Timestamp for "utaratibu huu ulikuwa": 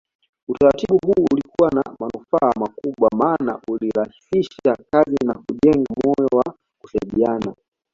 0.47-1.69